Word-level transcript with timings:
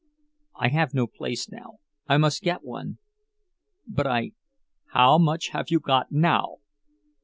"I 0.55 0.69
have 0.69 0.95
no 0.95 1.05
place 1.05 1.47
now. 1.47 1.73
I 2.07 2.17
must 2.17 2.41
get 2.41 2.63
one. 2.63 2.97
But 3.87 4.07
I—" 4.07 4.31
"How 4.93 5.19
much 5.19 5.49
haf 5.49 5.69
you 5.69 5.79
got 5.79 6.11
now?" 6.11 6.55